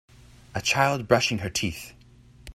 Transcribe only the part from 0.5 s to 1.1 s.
A child